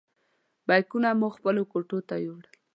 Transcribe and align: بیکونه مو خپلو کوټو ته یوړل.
بیکونه 0.67 1.09
مو 1.19 1.27
خپلو 1.35 1.61
کوټو 1.71 1.97
ته 2.07 2.15
یوړل. 2.25 2.45